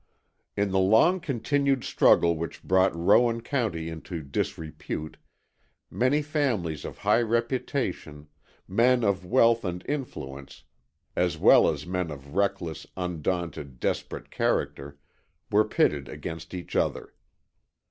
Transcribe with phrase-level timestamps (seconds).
[0.57, 5.15] In the long continued struggle which brought Rowan County into disrepute,
[5.91, 8.27] many families of high reputation,
[8.67, 10.63] men of wealth and influence,
[11.15, 14.97] as well as men of reckless, undaunted, desperate character,
[15.51, 17.13] were pitted against each other.